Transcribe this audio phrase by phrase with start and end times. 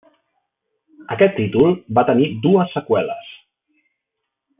[1.15, 3.29] Aquest títol va tenir dues seqüeles.